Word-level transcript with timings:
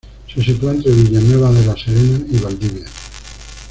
Se 0.33 0.41
sitúa 0.43 0.71
entre 0.71 0.93
Villanueva 0.95 1.51
de 1.51 1.63
la 1.63 1.77
Serena 1.77 2.23
y 2.31 2.39
Valdivia. 2.39 2.85